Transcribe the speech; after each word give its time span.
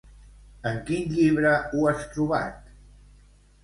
En 0.69 0.79
quin 0.87 1.13
llibre 1.17 1.53
ho 1.69 1.87
has 1.93 2.05
trobat? 2.17 2.77